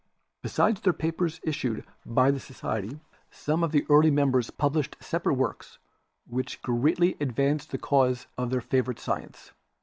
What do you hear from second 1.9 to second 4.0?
by the society, some of the